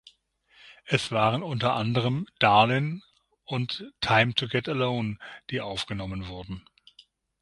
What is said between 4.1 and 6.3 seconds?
to get alone“ die aufgenommen